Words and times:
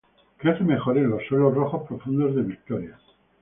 Crece 0.39 0.63
mejor 0.63 0.97
en 0.97 1.11
los 1.11 1.23
suelos 1.27 1.53
rojos 1.53 1.83
profundos 1.87 2.35
de 2.35 2.41
Victoria. 2.41 2.97